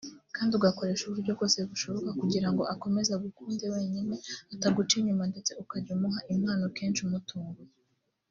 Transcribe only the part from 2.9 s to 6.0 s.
agukunde wenyine ataguca inyuma ndetse ukajya